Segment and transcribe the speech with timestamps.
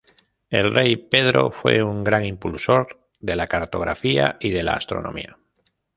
[0.49, 5.37] El rey Pedro fue un gran impulsor de la cartografía y de la astronomía.